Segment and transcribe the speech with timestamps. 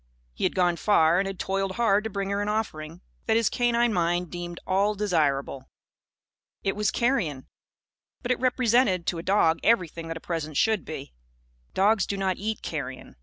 [0.33, 3.49] He had gone far and had toiled hard to bring her an offering that his
[3.51, 5.69] canine mind deemed all desirable.
[6.63, 7.45] It was carrion;
[8.23, 11.13] but it represented, to a dog, everything that a present should be.
[11.75, 13.15] Dogs do not eat carrion.